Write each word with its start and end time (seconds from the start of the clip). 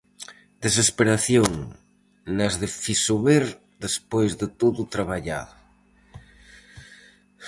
Desesperación 0.65 1.49
nas 2.37 2.53
de 2.61 2.67
Fisober 2.81 3.43
despois 3.85 4.31
de 4.41 4.47
todo 4.59 4.77
o 4.85 4.91
traballado. 4.95 5.55